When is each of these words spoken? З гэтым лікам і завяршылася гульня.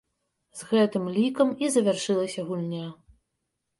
З 0.61 0.69
гэтым 0.69 1.03
лікам 1.19 1.53
і 1.65 1.69
завяршылася 1.75 2.47
гульня. 2.51 2.85